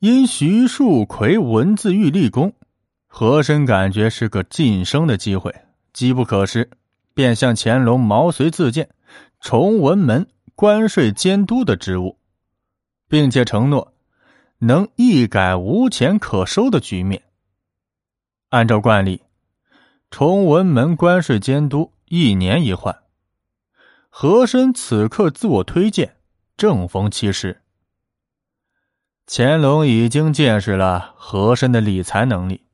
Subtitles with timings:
[0.00, 2.54] 因徐树奎文字狱立功，
[3.06, 5.54] 和珅感觉是个晋升的机会，
[5.92, 6.70] 机不可失，
[7.12, 8.88] 便向乾隆毛遂自荐
[9.42, 12.16] 崇文门关税监督的职务，
[13.08, 13.92] 并且承诺
[14.60, 17.22] 能一改无钱可收的局面。
[18.48, 19.20] 按照惯例，
[20.10, 23.02] 崇文门关税监督一年一换，
[24.08, 26.16] 和珅此刻自我推荐，
[26.56, 27.60] 正逢其时。
[29.32, 32.64] 乾隆已经见识了和珅的理财能力，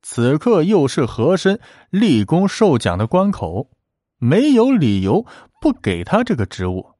[0.00, 3.68] 此刻又是和珅立功受奖的关口，
[4.16, 5.26] 没有理由
[5.60, 6.94] 不给他这个职务。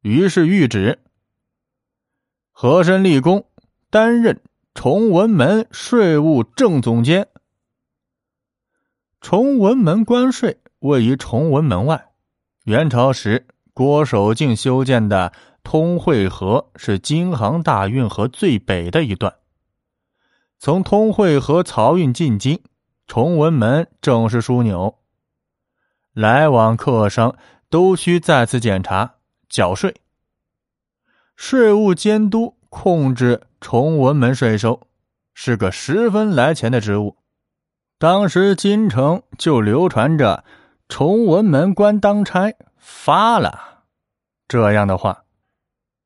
[0.00, 0.98] 于是谕旨：
[2.50, 3.46] 和珅立功，
[3.88, 4.40] 担任
[4.74, 7.28] 崇文门税务正总监。
[9.20, 12.08] 崇文门关税位于崇文门外，
[12.64, 15.32] 元朝时郭守敬修建的。
[15.62, 19.34] 通惠河是京杭大运河最北的一段。
[20.58, 22.60] 从通惠河漕运进京，
[23.06, 24.98] 崇文门正是枢纽。
[26.12, 27.36] 来往客商
[27.70, 29.14] 都需再次检查
[29.48, 29.94] 缴税。
[31.36, 34.88] 税务监督控制崇文门税收，
[35.32, 37.16] 是个十分来钱的职务。
[37.98, 40.44] 当时京城就流传着
[40.88, 43.84] “崇文门官当差发了”
[44.48, 45.24] 这样的话。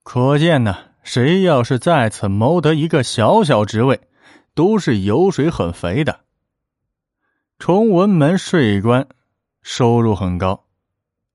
[0.03, 4.01] 可见呢，谁要是在此谋得一个小小职位，
[4.55, 6.21] 都是油水很肥的。
[7.59, 9.07] 崇文门税官
[9.63, 10.65] 收入很高，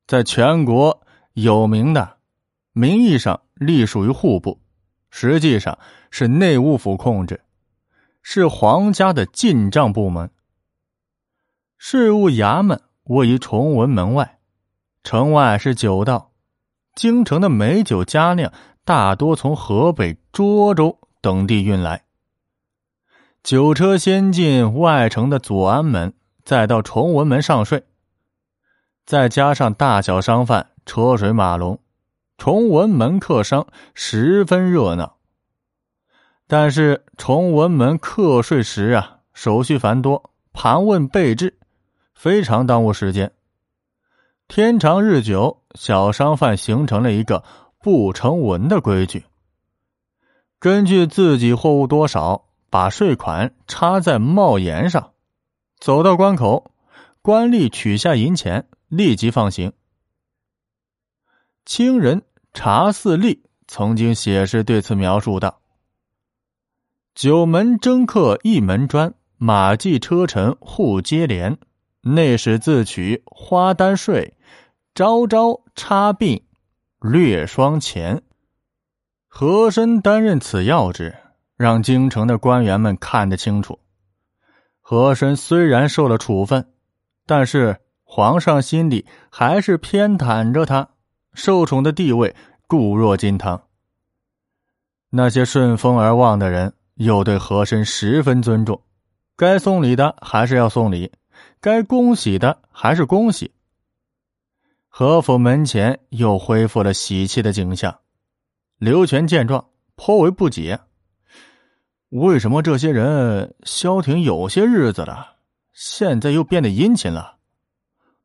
[0.06, 1.02] 在全国
[1.34, 2.18] 有名的，
[2.74, 4.60] 名义上隶属于户部，
[5.10, 5.80] 实际上
[6.12, 7.42] 是内务府控制，
[8.22, 10.30] 是皇家的进账部门。
[11.78, 14.40] 事务衙门位于崇文门外，
[15.04, 16.34] 城外是九道。
[16.98, 18.52] 京城的美酒佳酿
[18.84, 22.06] 大多从河北、涿州等地运来，
[23.44, 27.84] 酒车先进外城的左安门，再到崇文门上税，
[29.06, 31.80] 再加上大小商贩车水马龙，
[32.40, 35.18] 崇文门客商十分热闹。
[36.48, 41.60] 但是崇文门课税时啊，手续繁多，盘问备至，
[42.16, 43.32] 非常耽误时间。
[44.48, 47.44] 天长日久，小商贩形成了一个
[47.80, 49.24] 不成文的规矩：
[50.60, 55.12] 根据自己货物多少，把税款插在帽檐上，
[55.80, 56.72] 走到关口，
[57.22, 59.72] 官吏取下银钱，立即放行。
[61.66, 62.24] 清人
[62.54, 65.62] 查四立曾经写诗对此描述道
[67.14, 71.58] ：“九门征客一门专，马骑车尘互接连。”
[72.02, 74.36] 内使自取花单税，
[74.98, 76.42] 朝朝插鬓
[77.00, 78.24] 略双钱。
[79.28, 81.16] 和珅担任此要职，
[81.56, 83.78] 让京城的官员们看得清楚。
[84.82, 86.68] 和珅虽然受了处分，
[87.28, 90.90] 但是皇上心里还是偏袒着他，
[91.36, 92.36] 受宠的地位
[92.66, 93.62] 固若金汤。
[95.12, 98.82] 那些顺风而望的人又对和珅十分尊重，
[99.36, 101.12] 该送礼的还是要送礼。
[101.62, 103.52] 该恭喜的还是恭喜。
[105.00, 108.00] 和府门前又恢复了喜气的景象。
[108.80, 109.64] 刘全见状
[109.96, 110.80] 颇为不解：
[112.10, 115.36] 为什么这些人消停有些日子了，
[115.72, 117.36] 现在又变得殷勤了？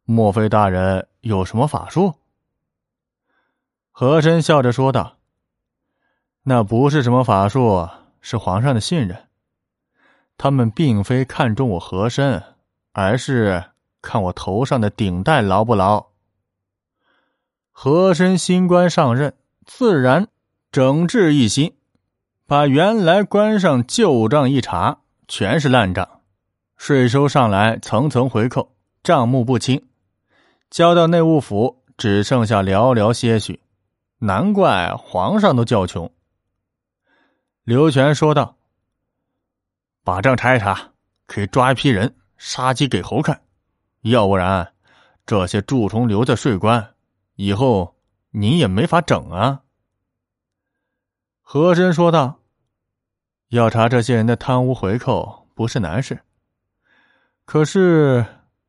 [0.04, 2.14] 莫非大人有什么法术？
[3.90, 5.18] 和珅笑着说道
[6.42, 7.86] ：“那不是什么法术，
[8.22, 9.28] 是皇上的信任。
[10.38, 12.42] 他们并非看中我和珅。”
[12.92, 13.62] 而是
[14.00, 16.11] 看我头上的顶戴牢不牢。
[17.72, 19.34] 和珅新官上任，
[19.66, 20.28] 自然
[20.70, 21.74] 整治一新，
[22.46, 26.20] 把原来官上旧账一查，全是烂账，
[26.76, 28.72] 税收上来层层回扣，
[29.02, 29.84] 账目不清，
[30.70, 33.60] 交到内务府只剩下寥寥些许，
[34.18, 36.12] 难怪皇上都叫穷。
[37.64, 38.56] 刘全说道
[40.04, 40.92] ：“把账查一查，
[41.26, 42.14] 可以抓一批人。”
[42.44, 43.40] 杀鸡给猴看，
[44.00, 44.72] 要不然
[45.24, 46.84] 这些蛀虫留在税官，
[47.34, 47.96] 以后
[48.30, 49.62] 你也没法整啊。
[51.40, 52.40] 和珅说道
[53.48, 56.20] ：“要查这些人的贪污回扣不是难事，
[57.44, 58.24] 可是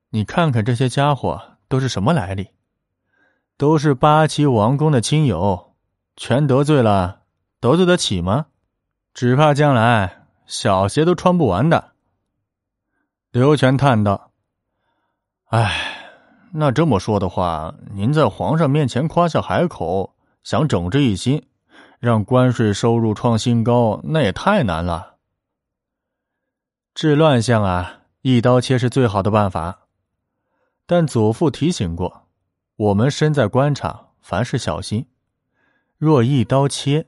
[0.09, 2.49] 你看看这些家伙都是什么来历？
[3.55, 5.75] 都是八旗王公的亲友，
[6.17, 7.21] 全得罪了，
[7.59, 8.47] 得罪得起吗？
[9.13, 11.93] 只怕将来小鞋都穿不完的。”
[13.31, 14.31] 刘全叹道
[15.49, 15.92] ：“哎，
[16.55, 20.13] 那这么说的话，您在皇上面前夸下海口，
[20.43, 21.43] 想整治一新，
[21.99, 25.15] 让关税收入创新高，那也太难了。
[26.93, 29.87] 治乱象啊，一刀切是最好的办法。
[30.85, 32.27] 但祖父提醒过，
[32.75, 35.07] 我们身在官场，凡事小心。
[35.97, 37.07] 若一刀切，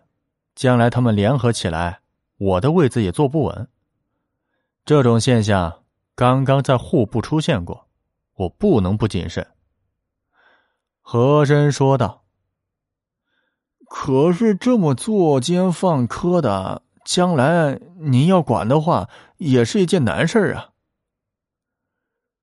[0.56, 2.00] 将来他们联合起来，
[2.38, 3.68] 我的位子也坐不稳。
[4.84, 5.84] 这种现象
[6.16, 7.85] 刚刚在户部出现过，
[8.36, 9.48] 我不能不谨慎。
[11.02, 12.24] 和珅说道。
[13.88, 20.72] 可是这么作奸犯科的，将来您要管的话，也是一件难事啊。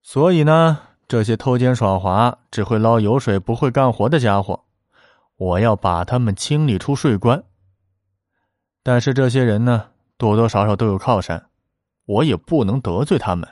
[0.03, 0.79] 所以呢，
[1.09, 4.65] 这些偷奸耍滑、只会捞油水、不会干活的家伙，
[5.37, 7.45] 我要把他们清理出税关。
[8.85, 11.51] 但是这些人呢，多多少少都有靠山，
[12.05, 13.49] 我也不能得罪他们。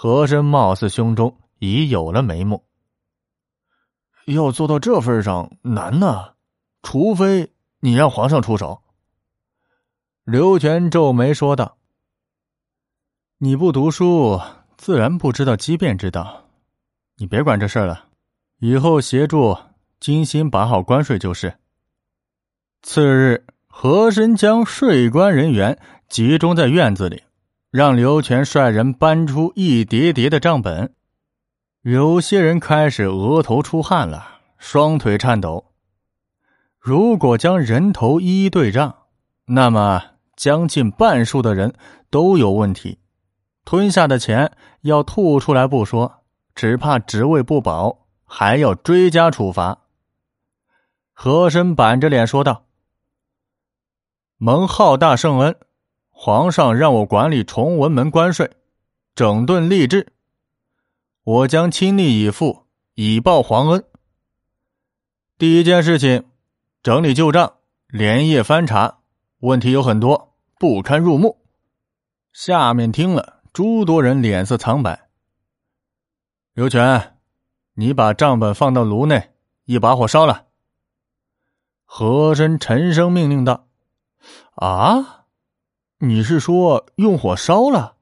[0.00, 2.64] 和珅貌似胸中已有了眉目。
[4.26, 6.34] 要做到这份上难呐，
[6.84, 8.80] 除非你让皇上出手。
[10.22, 11.78] 刘全皱眉说道
[13.38, 14.40] ：“你不读书，
[14.76, 16.44] 自然不知道机变之道。
[17.16, 18.04] 你别管这事儿了，
[18.58, 19.58] 以后协助
[19.98, 21.52] 精心把好关税就是。”
[22.82, 25.76] 次日，和珅将税关人员
[26.08, 27.24] 集中在院子里，
[27.70, 30.94] 让刘全率人搬出一叠叠的账本。
[31.82, 35.72] 有些人开始额头出汗了，双腿颤抖。
[36.78, 38.94] 如果将人头一一对账，
[39.46, 40.02] 那么
[40.34, 41.74] 将近半数的人
[42.10, 42.98] 都有问题，
[43.64, 46.22] 吞下的钱要吐出来不说，
[46.54, 49.78] 只怕职位不保，还要追加处罚。
[51.12, 52.64] 和珅板着脸说道
[54.38, 55.56] ：“蒙浩大圣恩，
[56.20, 58.50] 皇上让我管理崇文门关税，
[59.14, 60.12] 整顿吏治。”
[61.22, 63.84] 我将亲力以赴，以报皇恩。
[65.38, 66.24] 第一件事情，
[66.82, 68.98] 整理旧账，连夜翻查，
[69.38, 71.38] 问题有很多，不堪入目。
[72.32, 75.08] 下面听了，诸多人脸色苍白。
[76.52, 77.16] 刘全，
[77.74, 79.30] 你把账本放到炉内，
[79.66, 80.46] 一把火烧了。
[81.84, 83.68] 和珅沉声命令道
[84.56, 85.17] ：“啊，
[85.98, 87.96] 你是说用火烧了？”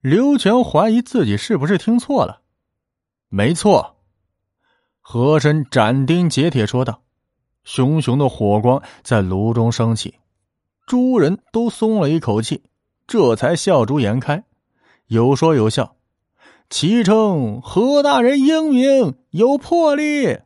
[0.00, 2.40] 刘全怀疑自己是不是听错了，
[3.28, 3.98] 没错。
[5.00, 7.02] 和珅斩钉截铁说道
[7.62, 10.18] ：“熊熊的火光在炉中升起，
[10.86, 12.64] 诸人都松了一口气，
[13.06, 14.44] 这才笑逐颜开，
[15.06, 15.96] 有说有笑，
[16.70, 20.38] 齐称何大人英明有魄力。”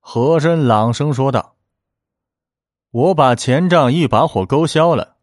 [0.00, 1.51] 和珅朗声说道
[2.92, 5.16] ：“我把前账一把火勾销了。”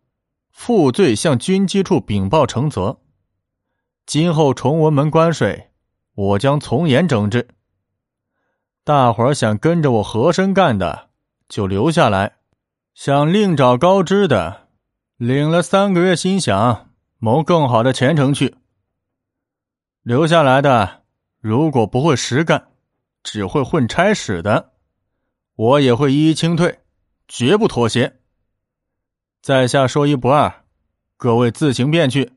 [0.51, 2.99] 负罪向军机处禀报承责。
[4.05, 5.71] 今后崇文门关税，
[6.13, 7.47] 我将从严整治。
[8.83, 11.07] 大伙儿想跟着我和珅干的，
[11.47, 12.33] 就留下来；
[12.93, 14.67] 想另找高枝的，
[15.15, 16.87] 领了三个月薪饷，
[17.19, 18.57] 谋更好的前程去。
[20.01, 21.03] 留下来的，
[21.39, 22.67] 如果不会实干，
[23.23, 24.73] 只会混差使的，
[25.55, 26.79] 我也会一一清退，
[27.29, 28.19] 绝不妥协。
[29.39, 30.65] 在下说一不二，
[31.15, 32.33] 各位自行便去。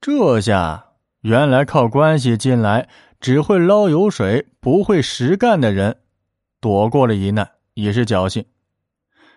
[0.00, 2.88] 这下，原来靠关系进来、
[3.20, 6.02] 只会捞油水、不会实干的人，
[6.60, 8.44] 躲过了一难，也是侥幸。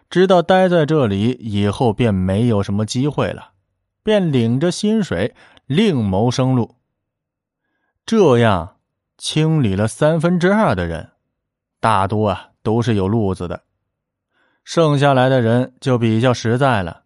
[0.09, 3.51] 知道待在这里以后便没有什么机会了，
[4.01, 5.35] 便领着薪水
[5.67, 6.77] 另谋生路。
[8.05, 8.77] 这样
[9.17, 11.11] 清理了三分之二的人，
[11.79, 13.63] 大多啊都是有路子的。
[14.63, 17.03] 剩下来的人就比较实在了。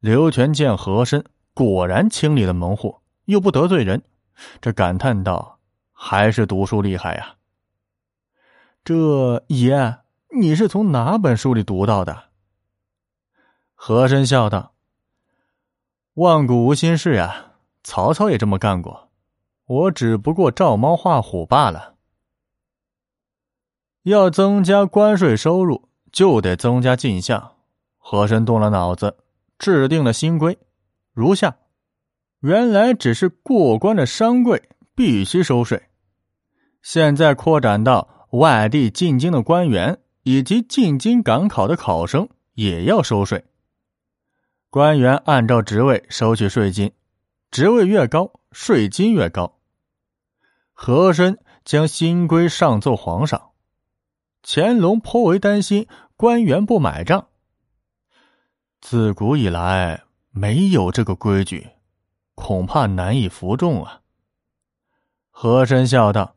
[0.00, 1.24] 刘全见和珅
[1.54, 4.02] 果然清理了门户，又不得罪人，
[4.60, 5.60] 这感叹道
[5.92, 7.36] ：“还是读书厉害呀。”
[8.84, 9.98] 这爷，
[10.38, 12.24] 你是从哪本书里读到的？
[13.74, 14.74] 和珅笑道
[16.14, 19.10] ：“万古无新事呀，曹操也这么干过，
[19.66, 21.94] 我只不过照猫画虎罢了。
[24.02, 27.56] 要增加关税收入。”就得增加进项，
[27.98, 29.16] 和珅动了脑子，
[29.58, 30.56] 制定了新规，
[31.12, 31.56] 如下：
[32.38, 34.62] 原来只是过关的商柜
[34.94, 35.82] 必须收税，
[36.82, 43.44] 现在扩展到外地进京的官员以及进京赶考的考生也要收税。
[44.70, 46.92] 官员按照职位收取税金，
[47.50, 49.58] 职位越高，税金越高。
[50.72, 53.50] 和珅将新规上奏皇上，
[54.42, 55.86] 乾隆颇为担心。
[56.16, 57.26] 官员不买账，
[58.80, 61.70] 自古以来没有这个规矩，
[62.36, 64.00] 恐怕难以服众啊。
[65.32, 66.36] 和珅笑道：“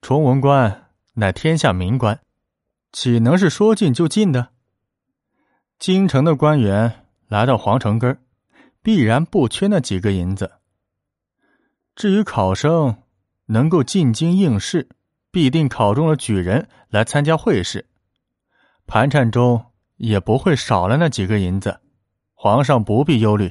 [0.00, 2.18] 崇文官乃天下名官，
[2.92, 4.48] 岂能是说进就进的？
[5.78, 8.18] 京城的官员来到皇城根，
[8.80, 10.50] 必然不缺那几个银子。
[11.94, 13.02] 至于考生
[13.44, 14.88] 能够进京应试，
[15.30, 17.86] 必定考中了举人来参加会试，
[18.86, 19.64] 盘缠中
[19.96, 21.80] 也不会少了那几个银子。
[22.34, 23.50] 皇上不必忧虑，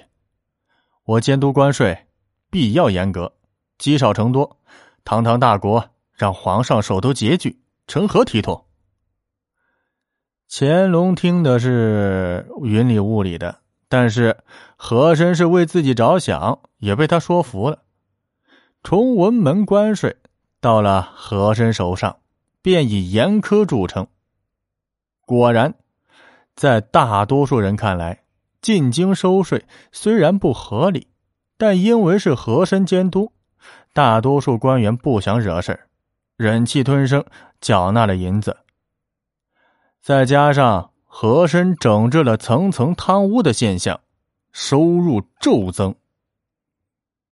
[1.04, 2.08] 我监督关税，
[2.50, 3.34] 必要严格，
[3.78, 4.58] 积少成多。
[5.04, 8.66] 堂堂大国，让皇上手头拮据，成何体统？
[10.48, 14.38] 乾隆听的是云里雾里的，但是
[14.78, 17.84] 和珅是为自己着想，也被他说服了。
[18.84, 20.16] 崇文门关税
[20.62, 22.20] 到了和珅手上，
[22.62, 24.08] 便以严苛著称。
[25.26, 25.74] 果然，
[26.56, 28.24] 在大多数人看来，
[28.62, 31.08] 进京收税虽然不合理，
[31.58, 33.32] 但因为是和珅监督，
[33.92, 35.80] 大多数官员不想惹事
[36.38, 37.26] 忍气吞声，
[37.60, 38.58] 缴纳了银子。
[40.02, 44.00] 再加上和珅整治了层层贪污的现象，
[44.52, 45.96] 收入骤增。